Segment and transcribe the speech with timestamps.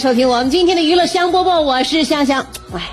[0.00, 2.42] 收听我们今天的娱乐香饽饽，我是香香。
[2.74, 2.89] 哎，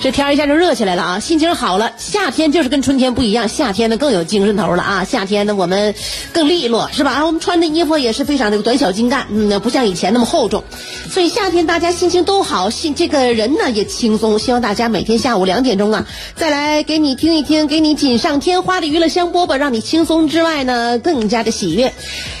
[0.00, 1.92] 这天一下就热起来了啊，心情好了。
[1.98, 5.04] 夏天就是跟春天不一样，夏天呢更有精神头了啊。
[5.04, 5.94] 夏天呢我们
[6.32, 7.12] 更利落，是吧？
[7.12, 10.62] 啊，我们穿的衣服也是非常的短小精干，嗯，不像以前那么厚重。
[11.10, 14.38] 所以夏天大家心情都好，心这个人呢也轻松。
[14.38, 21.92] 希望大家每天下午两点钟啊，再来给你听一听，给你锦上添花的娱乐香饽饽，让你轻松之外呢更加的喜悦。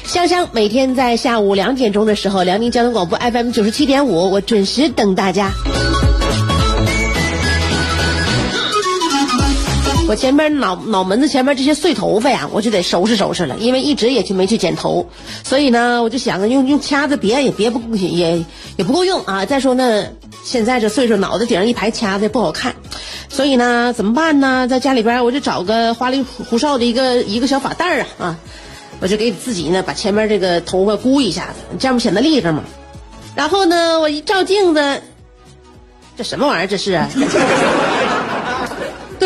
[0.06, 5.50] 香香每天在下午两点钟的时候，辽宁交通广播 FM 九十七点五，我准时等大家。
[10.08, 15.10] 我前面脑脑门子前面这些碎头发呀，我就得收拾收拾了，因为一直也就没去剪头，
[15.44, 18.42] 所以呢，我就想着用用掐子别也别不也
[18.78, 19.44] 也不够用啊。
[19.44, 20.06] 再说呢，
[20.44, 22.74] 现在这岁数，脑袋顶上一排掐子也不好看，
[23.28, 24.66] 所以呢，怎么办呢？
[24.66, 28.36] 在家里边我就找个花里胡哨的一个一个小发带啊啊，
[29.00, 32.64] 我就给自己呢把前面这个头发箍一下子，这样不显得立着吗？
[33.34, 35.02] 然后呢，我一照镜子，
[36.16, 36.66] 这什么玩意儿？
[36.66, 37.10] 这是啊？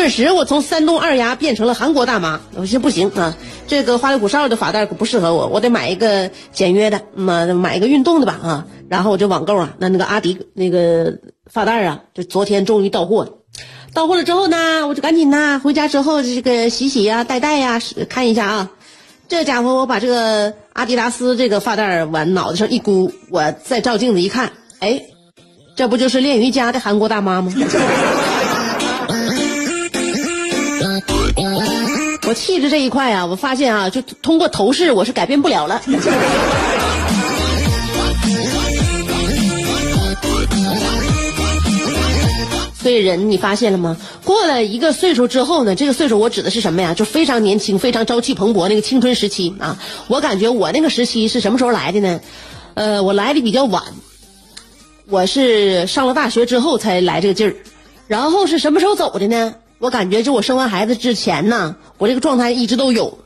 [0.03, 2.41] 顿时，我从山东二丫变成了韩国大妈。
[2.55, 3.37] 我说不行啊，
[3.67, 8.67] 这个花里胡哨的发带不适合我，我得买一个简约的，嘛、买一个运动的吧啊。
[8.89, 11.13] 然后我就网购啊，那那个阿迪那个
[11.49, 13.31] 发带啊，就昨天终于到货了。
[13.93, 18.71] 到货了之后呢，我就赶紧呐，回家之后这个洗洗呀、戴戴呀，看一下啊。
[19.29, 25.01] 这家伙，我把这个阿迪达斯这个发带往脑袋上一箍，我再照镜子一看，哎，
[25.77, 27.53] 这不就是练瑜伽的韩国大妈吗？
[32.33, 35.81] 气质这一块啊，我发现啊，就通过头饰我是改变不了了。
[42.81, 43.95] 所以人你发现了吗？
[44.25, 46.93] 过了一个岁数之后呢，这个岁数我指的是什么呀？
[46.93, 49.79] 就非常年轻、非常朝气蓬勃那个青春时期啊。
[50.09, 52.19] 我感觉我那个时期是什么时候来的呢？
[52.73, 53.81] 呃，我来的比较晚，
[55.07, 57.55] 我是上了大学之后才来这个劲儿。
[58.07, 59.55] 然后是什么时候走的呢？
[59.83, 63.19] 我感觉就我生完孩子之前呢，我这个状态一直都有。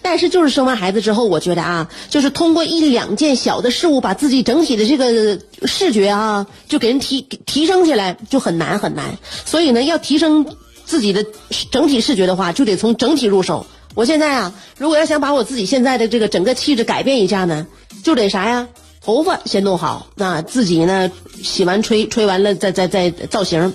[0.00, 9.18] 但是就是生完孩子之后，我觉得啊，就是通过一两件小的事物，把自己整体的这个视觉啊，就给人提提升起来，就很难很难。
[9.44, 10.46] 所以呢，要提升
[10.86, 11.26] 自己的
[11.70, 13.66] 整体视觉的话，就得从整体入手。
[13.94, 17.66] 我现在啊，如果要想把我自己现在的这个整个气质改变一下呢，
[18.02, 18.66] 就得啥呀？
[19.02, 23.74] 头发先弄好，那自己呢洗完吹吹完了再再再造型。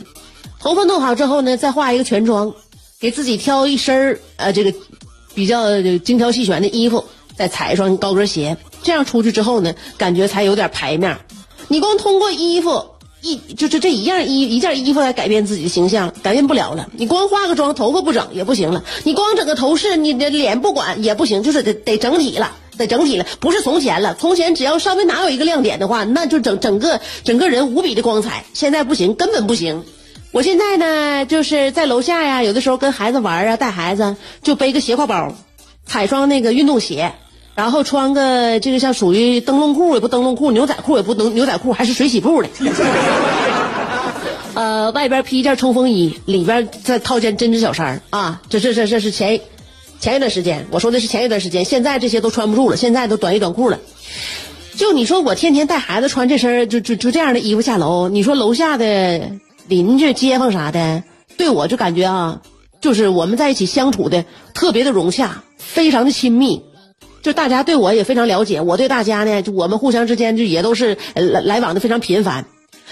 [0.63, 2.55] 头发弄好之后呢，再化一个全妆，
[2.99, 4.73] 给自己挑一身儿呃这个。
[5.35, 11.17] 比较精挑细选的衣服，再踩一双高跟鞋，这样出去之后呢，感觉才有点排面。
[11.69, 12.85] 你光通过衣服
[13.19, 16.87] 一就是这一样衣一件衣服来改变自己的形象，改变不了了。
[16.95, 18.83] 你光化个妆，头发不整也不行了。
[19.05, 23.25] 你光整个头饰，你的脸不管也不行，就是得得整体了，得整体了。
[23.39, 28.45] 不是从前了，从前只要稍微哪有一个亮点的话，那就整整个整个人无比的光彩。
[28.53, 29.83] 现在不行，根本不行。
[30.33, 35.35] 我现在呢，就是在楼下呀，有的时候跟孩子玩啊，带孩子就背个斜挎包，
[35.85, 37.13] 踩双那个运动鞋，
[37.53, 42.49] 然后穿个这个像属于灯笼裤也不灯笼裤，牛仔裤也不牛牛仔裤，还是水洗布的。
[44.55, 48.41] 呃，外边披一件冲锋衣，里边再套件针织小衫啊。
[48.49, 49.39] 这这这这是前
[49.99, 53.77] 前一段时间，我说的是前一段时间，现在这些都穿不住了，现在都短衣短裤了。
[54.75, 59.29] 就你说我天天带孩子穿这身就就就这样的衣服下楼，你说楼下的。
[59.67, 61.03] 邻居、街坊啥的，
[61.37, 62.41] 对我就感觉啊，
[62.81, 66.63] 就是我们在一起相处的特别的融洽，非常的亲密，
[67.21, 72.45] 就大家对我也非常了解，我对大家呢，就我们互相之间就也都是来来往的非常频繁。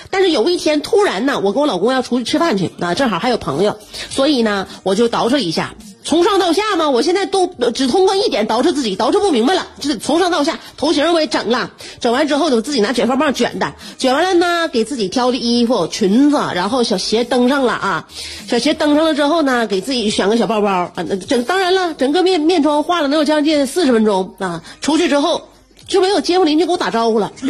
[0.09, 3.77] 但是有一天突然呢，我跟我老公要出去吃饭去，那，正好还有朋友，
[4.09, 5.75] 所以呢，我就捯饬一下，
[6.12, 11.72] 从上到下嘛，我现在都只通过一点捯饬自己，捯饬不明白了，就是从上到下头型我也整了，
[12.02, 18.08] 整完之后就自己拿卷发棒卷的，卷完了呢给自己挑的衣服、裙子，然后小鞋登上了啊，
[18.46, 20.94] 小鞋登上了之后呢，给自己选个小包包啊，
[21.30, 25.48] 整当然了，整个面面妆化了能有将近四十分钟啊，出去之后
[25.88, 27.31] 就没有街坊邻居给我打招呼了。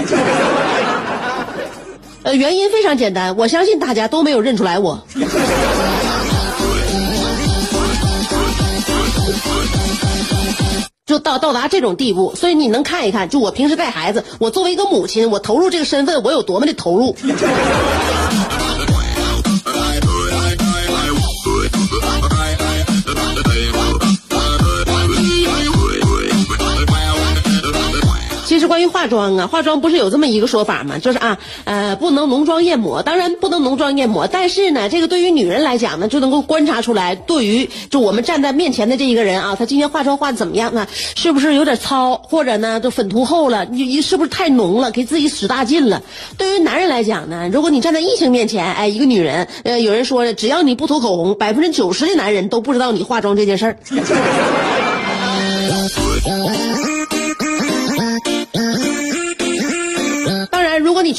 [2.22, 5.04] 呃，原因非常简单，我相信大家都没有认出来我。
[11.12, 17.14] 就到到达这种地步，所以你能看一看，就我平时带孩子，我作为一个母亲，我投入这个身份，我有多么的投入。
[28.72, 30.98] 关于化妆啊，化妆不是有这么一个说法吗？
[30.98, 40.88] 就是啊，呃，不能浓妆艳抹，当然不能浓妆艳抹，但是呢，这个对于女人来讲呢，就能够观察出来，对于就我们站在面前的这一个人啊，他今天化妆化的怎么样啊？
[41.18, 43.66] 是不是有点糙，或者呢，就粉涂厚了？
[43.66, 46.02] 你是不是太浓了，给自己使大劲了？
[46.38, 53.76] 对于男人来讲呢，如果你站在异性面前，哎，一个女人，呃，有人说了，只要你不涂口红，百分之九十的男人都不知道你化妆这件事儿。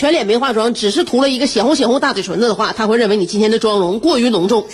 [0.03, 4.67] 全脸没化妆，只是涂了一个血红血红大嘴唇子的话，他会认为你今天的妆容过于浓重。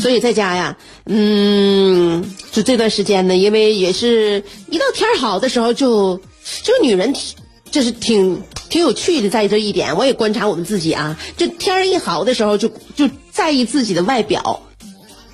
[0.00, 6.18] 所以在家呀，嗯，就这段时间呢，因为也是一到天好的时候，就
[6.62, 7.34] 这个女人挺，
[7.70, 14.62] 就是挺挺有趣的，在这一点，我也观察我们自己啊，这天一好的时候，就就在意自己的外表。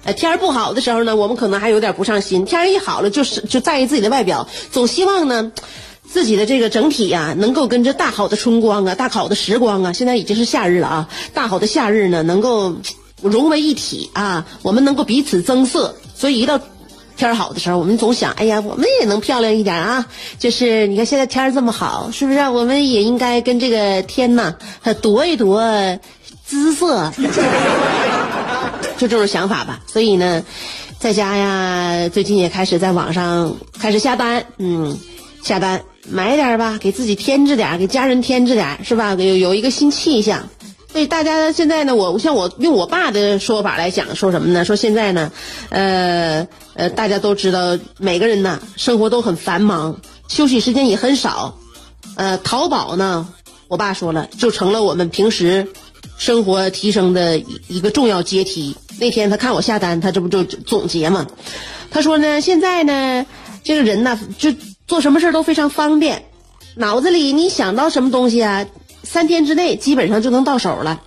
[0.05, 5.53] 呃，天儿不好的时候呢，我们可能还有点不上心；天儿一好了，就是就在意自己的外表，总希望呢，
[6.09, 12.75] 自己的这个整体呀，能够跟着大好的春光啊，大好的时光啊，现在已经是夏日了啊，大好的夏日呢，能够
[13.23, 15.95] 融为一体啊，我们能够彼此增色。
[16.17, 16.59] 所以一到
[17.17, 20.07] 天儿好的时候，我们总想，哎呀，我们也能漂亮一点啊。
[20.41, 22.41] 就是你看现在天儿这么好，是不是？
[22.49, 24.57] 我们也应该跟这个天呐，
[25.01, 25.63] 夺一夺
[26.45, 27.13] 姿色。
[29.03, 30.45] 就这种想法吧，所以呢，
[31.01, 34.97] 在家呀，最近也开始在网上开始下单，嗯，
[35.43, 39.15] 下单买点吧，给自己添置点，给家人添置点，是吧？
[39.15, 40.49] 有有一个新气象。
[40.93, 44.65] 所以大家现在呢，我像我用我爸的说法来讲，说什么呢？
[44.65, 45.33] 说现在呢，
[45.71, 51.59] 呃呃，大家都知道，每个人呢生活都很繁忙，休息时间也很少，
[52.15, 53.27] 呃，淘宝呢，
[53.67, 55.67] 我爸说了，就成了我们平时
[56.19, 58.77] 生活提升的一个重要阶梯。
[58.99, 61.27] 那天他看我下单，他这不就总结嘛？
[61.91, 63.27] 他说呢，现在呢，
[63.65, 64.55] 这个人呢，就
[64.87, 66.25] 做什么事都非常方便，
[66.77, 68.67] 脑子里你想到什么东西啊，
[69.03, 71.03] 三天之内基本上就能到手了，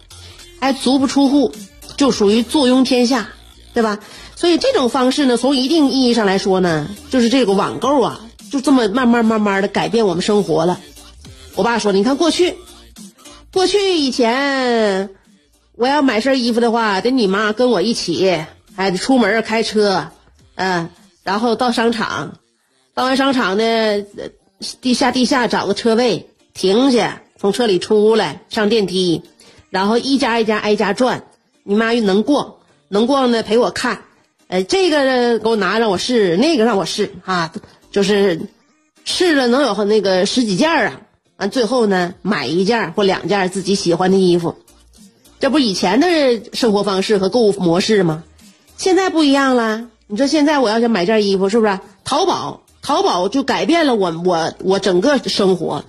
[0.60, 1.54] 还足不出户，
[1.96, 3.30] 就属于坐拥天下，
[3.74, 4.00] 对吧？
[4.36, 8.20] 所以这种方式呢，从一定意义上来说呢，就是这个网购啊，
[8.52, 10.80] 就这么慢慢慢慢的改变我们生活了。
[11.56, 12.56] 我爸说，你看过去，
[13.54, 15.10] 过去以前。
[15.78, 18.46] 我要买身衣服的话，得你妈跟我一起，
[18.76, 20.08] 还得出门开车，
[20.56, 20.90] 嗯，
[21.24, 22.38] 然后到商场，
[22.94, 24.06] 到完商场呢，
[24.80, 29.22] 地下地下找个车位停下，从车里出来上电梯，
[29.70, 31.26] 然后一家一家挨家转，
[31.64, 32.56] 你妈又能逛，
[32.88, 34.04] 能逛呢陪我看，
[34.48, 37.52] 呃，这个给我拿让我试，那个让我试啊，
[37.92, 38.40] 就是
[39.04, 41.02] 试了能有那个十几件啊，
[41.36, 44.56] 完最后呢买一件或两件自己喜欢的衣服。
[45.46, 46.08] 这不以前的
[46.54, 48.24] 生活方式和购物模式吗？
[48.78, 49.86] 现在不一样了。
[50.08, 51.80] 你说现在我要想买件衣服，是不是？
[52.04, 55.86] 淘宝，淘宝就改变了我我我整个生活，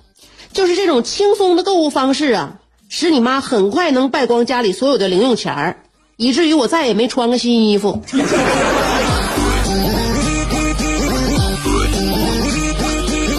[0.53, 2.59] 就是这种轻松的购物方式啊，
[2.91, 5.79] 使你妈很快能败光家里所有的零用钱儿，
[6.19, 8.03] 以至于我再也没穿个新衣服。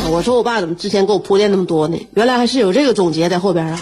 [0.09, 2.07] 我说我爸怎么之前给我铺垫那么多呢？
[2.15, 3.79] 原来还是有这个总结在后边啊。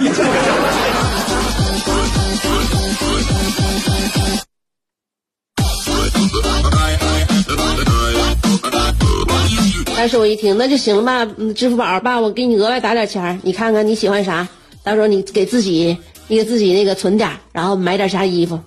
[10.05, 11.25] 但是我一听，那就行了吧？
[11.55, 14.47] 支付宝，爸，我给你额外打点钱你看看你喜欢啥，
[14.83, 15.97] 到时候你给自己，
[16.27, 18.59] 你给自己那个存点然后买点啥衣服。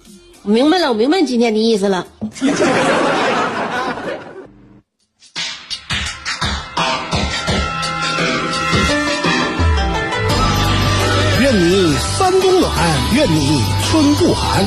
[0.43, 2.09] 我明白了，我明白你今天的意思了。
[11.41, 12.73] 愿你三冬暖，
[13.15, 14.67] 愿你春不寒，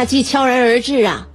[0.00, 1.28] 夏季悄然而至啊，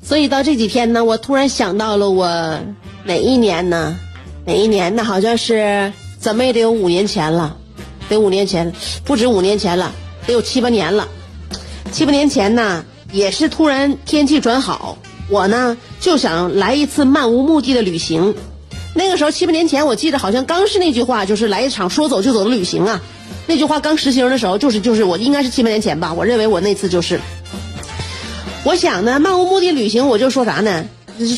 [0.00, 2.56] 所以到这几天呢，我突然想到了我
[3.02, 3.98] 哪一年呢？
[4.46, 5.02] 哪一年呢？
[5.02, 7.56] 好像是怎么也得有五年前了，
[8.08, 8.72] 得五年前，
[9.04, 9.92] 不止五年前了，
[10.24, 11.08] 得有七八年了。
[11.90, 14.98] 七八年前呢，也是突然天气转好，
[15.28, 18.36] 我呢就想来一次漫无目的的旅行。
[18.94, 23.02] 那个时候七八年前，我记得好像刚是那句话，就是来一场说走就走的旅行啊。
[23.48, 27.18] 那句话刚实行的时候，就是就是我应该是七八年前吧，我认为我那次就是。
[28.64, 30.84] 我想呢，漫无目的旅行，我就说啥呢？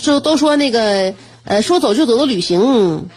[0.02, 1.14] 说都说那个，
[1.44, 3.08] 呃，说走就走的旅行，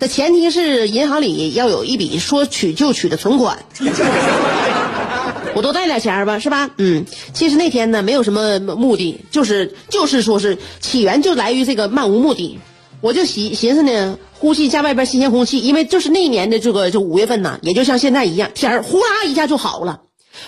[0.00, 3.64] 的前提是银行里要有一笔说取就取的存款，
[5.54, 6.70] 我多带点钱吧，是吧？
[6.76, 12.58] 嗯，其实那天呢，没有什么目的，就是就是说是起源就来于这个漫无目的，
[13.00, 20.00] 我就寻寻思呢，呼吸一下外边新鲜空气，因为就是那一年的这个就五月份呢，也就像现在一样，天儿呼啦一下就好了。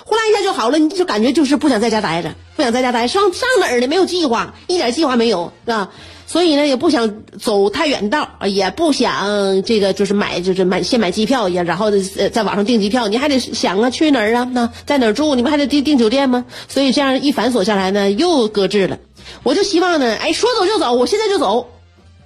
[0.05, 3.87] 呼啦一下就好了，你就感觉就是不想在家待着，不想在家待，上上哪儿呢？
[3.87, 5.89] 没有计划，一点计划没有，是吧？
[6.25, 14.49] 所以呢，也不想走太远道，也不想这个就是买就是买先买机票呀，然后呃在网上订机票，你还得想啊去哪儿啊？
[14.51, 15.35] 那在哪儿住？
[15.35, 16.45] 你们还得订订酒店吗？
[16.67, 18.97] 所以这样一繁琐下来呢，又搁置了。
[19.43, 21.69] 我就希望呢，哎，说走就走，我现在就走，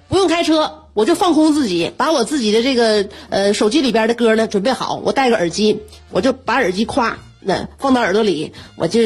[0.08, 7.12] 不用开车，我就放空自己，把我自己的这个呃手机里边的歌呢准备好，我戴个耳机，我就把耳机挎。
[7.40, 9.00] 那放到耳朵里，我就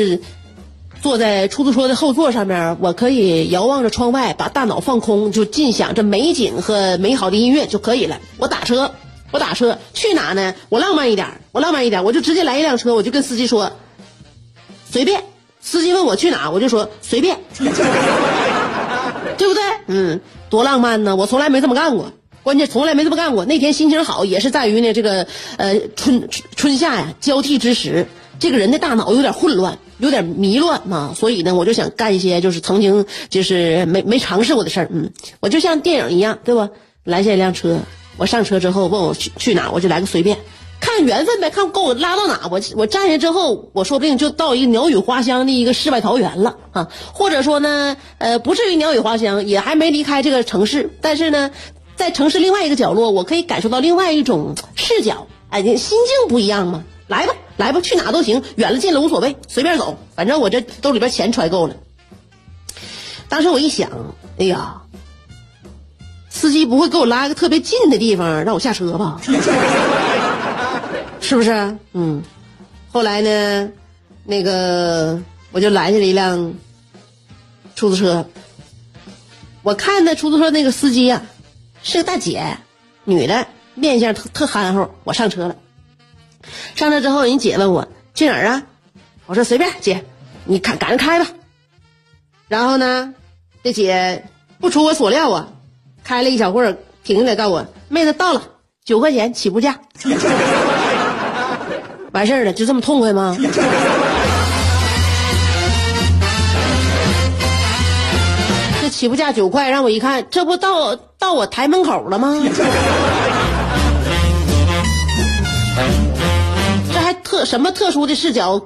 [1.02, 8.20] 坐在出租车的后座上面，我可以遥望着窗外，把大脑放空，就尽享这美景和美好的音乐就可以了。
[8.38, 8.92] 我打车，
[9.30, 10.54] 我打车去哪呢？
[10.68, 13.72] 我浪漫一点，我浪漫一点，我就直接来一辆车，我就跟司机说，
[14.90, 15.24] 随便。
[15.64, 17.68] 司机问我去哪，我就说随便， 对
[19.46, 19.62] 不对？
[19.86, 20.20] 嗯，
[20.50, 21.14] 多浪漫呢！
[21.14, 22.10] 我从来没这么干过。
[22.42, 23.44] 关键从来没这么干过。
[23.44, 28.08] 那天心情好，也是在于呢，这个呃春春夏呀交替之时，
[28.42, 34.88] 这个人的大脑有点混乱，有点迷乱嘛，所以呢，我就想干一些就是曾经就是没没尝试过的事儿。
[34.90, 36.68] 嗯，我就像电影一样，对吧？
[37.04, 37.78] 拦下一辆车，
[38.16, 40.36] 我上车之后问我去去哪，我就来个随便，
[40.80, 51.50] 看缘分呗，看够我拉到哪，我我站下之后，我说不定就到一个鸟语花香的一个世外桃源了啊，或者说呢，呃，不至于鸟语花香，也还没离开这个城市，但是呢。
[51.94, 56.82] 在城市另外一个角落，我可以感受到另外一种视角，哎，心境不一样嘛。
[57.06, 61.76] 来吧，来吧，去哪都行，远了近了无所谓，随便走，反正我这兜里边钱揣够了。
[63.28, 63.88] 当时我一想，
[64.36, 64.82] 哎呀，
[66.28, 69.20] 司机不会给我拉一个特别近的地方让我下车吧？
[71.20, 71.78] 是不是？
[71.92, 72.20] 嗯。
[72.90, 73.70] 后来呢，
[74.24, 76.54] 那个我就拦下了一辆
[77.76, 78.26] 出租车，
[79.62, 81.22] 我看那出租车那个司机呀。
[81.84, 82.58] 是个大姐，
[83.04, 84.90] 女的，面相特特憨厚。
[85.04, 85.56] 我上车了，
[86.74, 88.62] 上车之后，人姐问我去哪儿啊？
[89.26, 90.04] 我说随便，姐，
[90.44, 91.26] 你赶赶着开吧。
[92.48, 93.14] 然后呢，
[93.62, 94.24] 这姐
[94.60, 95.48] 不出我所料啊，
[96.04, 98.42] 开了一小会儿，停下来告诉我，妹子到了，
[98.84, 99.78] 九块钱起步价，
[102.12, 103.36] 完事儿了，就这么痛快吗？
[108.82, 112.34] 这起步价九块，让我一看，这不到到我台门口了吗？
[117.44, 118.60] 什么特殊的视角，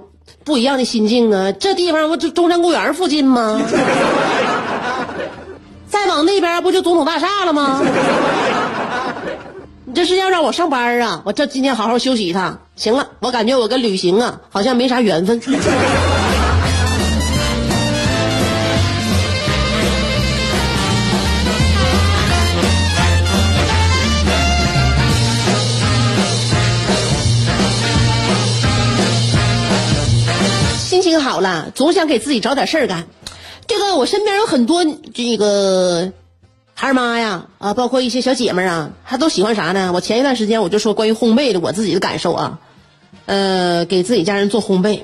[0.45, 1.53] 不一样的心境啊！
[1.53, 3.61] 这地方不就中山公园附近吗？
[5.89, 7.83] 再往那边不就总统大厦了吗？
[9.85, 11.23] 你这是要让我上班啊？
[11.25, 12.61] 我这今天好好休息一趟。
[12.75, 15.41] 行了，我感觉我跟旅行啊好像没啥缘分。
[31.37, 33.05] 好了，总想给自己找点事儿干。
[33.67, 36.11] 这个我身边有很多这个
[36.73, 39.93] 孩儿妈呀，啊，包括一些小姐妹啊，她都喜欢啥呢？
[39.93, 42.59] 我前一段时间我就说关于烘焙的我自己的感受啊，
[43.27, 45.01] 呃，给自己家人做烘焙。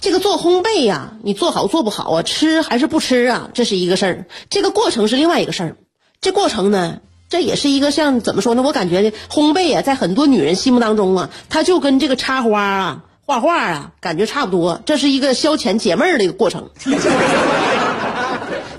[0.00, 4.26] 这个做烘焙呀，你做好做不好啊，吃还是不吃啊，这是一个事儿。
[4.50, 5.76] 这个过程是另外一个事儿。
[6.20, 8.64] 这过程呢，这也是一个像怎么说呢？
[8.64, 13.04] 我感觉烘焙啊，在很多女人心目当中啊，它就跟这个插花啊。
[13.24, 14.80] 画画啊，感觉差不多。
[14.84, 16.70] 这是一个消遣解闷儿的一个过程。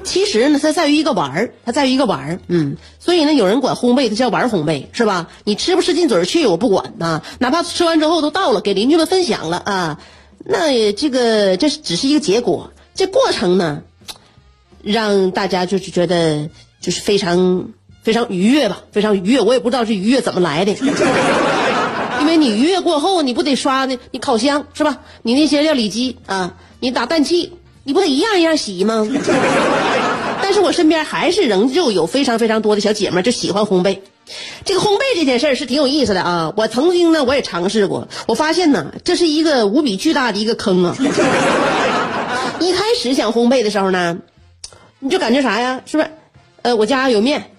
[0.04, 5.30] 其实呢，它在于一个玩儿，它在于一个玩儿，嗯，所以呢，有人管烘焙，它叫玩烘焙，是吧？
[5.46, 10.00] 你吃不吃进嘴去，我不管啊，哪怕吃完之后都到了，给邻居们分享了啊，
[10.46, 13.82] 那也这个这只是一个结果，这过程呢，
[14.84, 16.50] 让大家就是觉得
[16.82, 17.70] 就是非常
[18.04, 19.40] 非常愉悦吧，非常愉悦。
[19.40, 20.76] 我也不知道这愉悦怎么来的，
[22.34, 23.98] 为你愉悦过后，你不得刷呢？
[24.12, 25.02] 你烤箱是吧？
[25.22, 29.08] 你那些料理机啊，你打蛋器，你不得一样一样洗吗？
[30.42, 34.00] 但是我身边还是仍旧有非常非常多的小姐妹就喜欢烘焙。
[34.66, 36.54] 这个烘焙这件事儿是挺有意思的啊！
[36.58, 40.96] 我曾经呢，我也尝试过，我发现呢，这是一个无比巨大的一个坑啊！
[42.60, 44.18] 一开始想烘焙的时候呢，
[45.00, 45.82] 你就感觉啥呀？
[45.86, 46.10] 是不是？
[46.64, 47.52] 呃，我家有面，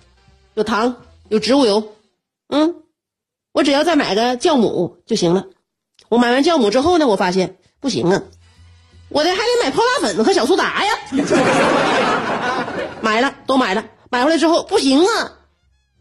[0.54, 0.96] 有糖，
[1.28, 1.92] 有植物油，
[2.48, 2.74] 嗯，
[3.54, 5.44] 我只要再买个酵母就行了。
[6.08, 8.20] 我买完酵母之后呢，我发现不行啊，
[9.08, 10.92] 我这还得买泡打粉和小苏打呀。
[13.00, 15.32] 买了，都买了，买回来之后不行啊，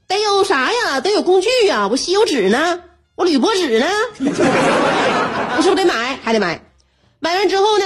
[0.08, 1.00] 得有啥呀？
[1.00, 1.88] 得有工具呀！
[1.92, 2.82] 我吸油纸呢，
[3.14, 3.86] 我铝箔纸呢，
[4.18, 6.18] 我是不是得买？
[6.24, 6.60] 还得买。
[7.20, 7.86] 买完之后呢，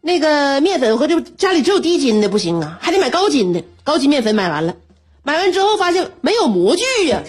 [0.00, 3.64] 那个面粉和这家里只有低筋的不行啊，还得买高筋的。
[3.82, 4.76] 高筋面粉买完了，
[5.24, 7.20] 买完之后发现没有模具呀，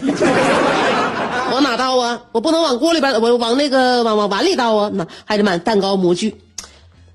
[1.52, 2.22] 往哪倒啊？
[2.32, 6.36] 我不能往锅里边，我往那个往往碗里倒啊，那还得买蛋糕模具。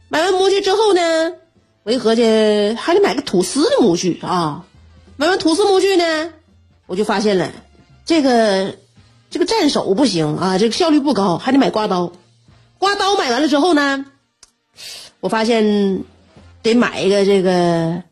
[0.08, 1.32] 买完模具之后呢？
[1.84, 2.22] 我一合计，
[2.78, 4.64] 还得买个吐司的模具啊！
[5.16, 6.32] 买完吐司模具呢，
[6.86, 7.50] 我就发现了，
[8.04, 8.76] 这个
[9.30, 12.12] 这个蘸手不行啊，这个效率不高，还得买刮刀。
[12.78, 14.04] 刮刀买完了之后呢，
[15.18, 16.04] 我发现
[16.62, 18.02] 得买一个这个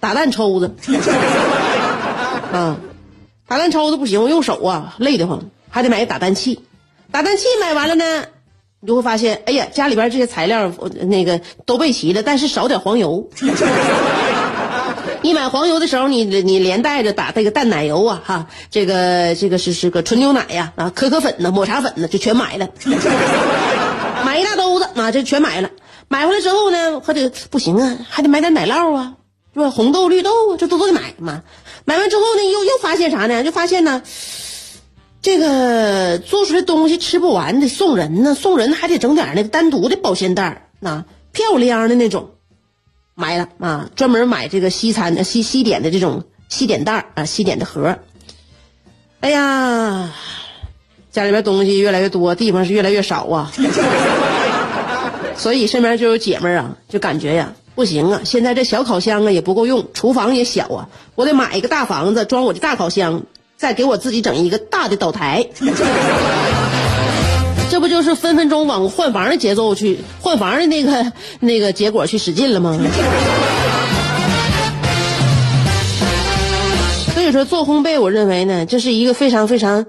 [0.00, 0.74] 打蛋抽子
[2.50, 2.78] 啊，
[3.54, 6.64] 打蛋抽都不行，我用手啊累得慌，还得买个打蛋器。
[7.12, 8.24] 打蛋器买完了呢。
[8.80, 13.30] 你就会发现，哎呀，家里边这些材料那个都备齐了，但是少点黄油。
[15.22, 22.68] 你买黄油的时候，你你连带着打这个淡奶油啊，哈，这个这个是是个纯牛奶呀，啊，可可粉呢，抹茶粉呢，就全买了，
[24.26, 25.70] 买一大兜子啊，这全买了。
[26.08, 29.14] 买回来之后呢，还得不行啊，还得买点奶酪啊，
[29.54, 29.70] 是吧？
[29.70, 31.44] 红豆、绿豆，这都都得买嘛。
[31.84, 33.42] 买完之后呢，又又发现啥呢？
[33.44, 34.02] 就发现呢。
[35.22, 42.32] 这个做出来东西吃不完得送人呢，送人还得整点那个单独的保鲜袋那漂亮的那种，
[43.14, 47.98] 买了啊，专门买这个西餐的西西点的这种西点袋啊，西点的盒。
[49.20, 50.12] 哎呀，
[51.10, 53.50] 家里边东西越来越多，地方是越来越少啊，
[55.36, 63.22] 所以身边就有姐妹啊，就感觉呀不行啊，现在这小烤箱啊也不够用，厨房也小啊，我得买一个大房子装我的大烤箱。
[63.56, 65.46] 再给我自己整一个大的岛台，
[67.70, 72.76] 这不就是分分钟往换房的节奏去换房的那个那个结果去使劲了吗？
[77.14, 79.86] 所以说做烘焙，我认为呢，这是一个非常非常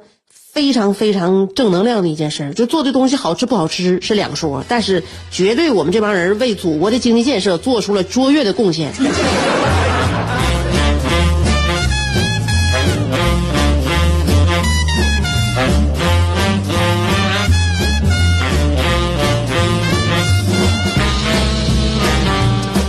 [0.56, 2.54] 非常非常正能量的一件事。
[2.56, 8.94] 就做的东西好吃不好吃是两说，但是绝对我们这帮人为祖国的经济建设做出了卓越的贡献。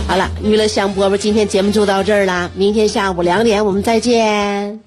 [0.07, 2.49] 好了娱乐香饽饽，今天节目就到这儿了。
[2.55, 4.86] 明天下午两点我们再见。